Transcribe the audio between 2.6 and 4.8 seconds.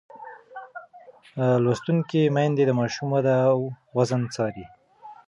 د ماشوم وده او وزن څاري.